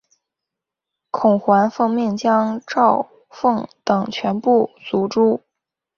[1.11, 5.43] 孔循奉命将赵虔等全部族诛。